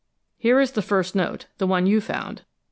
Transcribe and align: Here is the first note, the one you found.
Here 0.39 0.59
is 0.59 0.71
the 0.71 0.81
first 0.81 1.13
note, 1.15 1.45
the 1.59 1.67
one 1.67 1.85
you 1.85 2.01
found. 2.01 2.41